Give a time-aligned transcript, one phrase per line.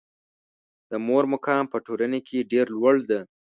[0.89, 3.19] د مور مقام په ټولنه کې ډېر لوړ ده.